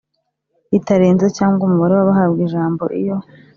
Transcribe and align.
ritarenza 0.71 1.27
cyangwa 1.37 1.61
umubare 1.65 1.93
w 1.95 2.01
abahabwa 2.03 2.41
ijambo 2.47 2.83
iyo 2.99 3.15